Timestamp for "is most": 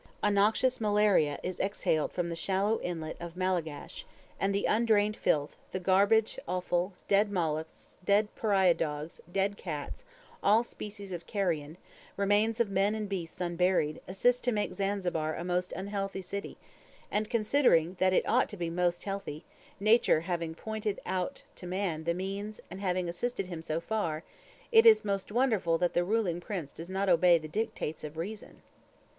24.87-25.31